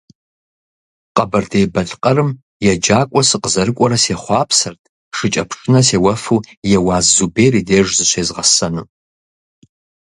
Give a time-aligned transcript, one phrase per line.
[1.15, 2.29] Къэбэрдей-Балъкъэрым
[2.71, 4.81] еджакӀуэ сыкъызэрыкӀуэрэ сехъуапсэрт
[5.17, 6.45] шыкӀэпшынэ сеуэфу
[6.77, 8.85] Еуаз Зубер и деж зыщызгъэсэну.